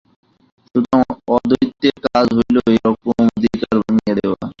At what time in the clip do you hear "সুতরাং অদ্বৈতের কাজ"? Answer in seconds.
0.67-2.27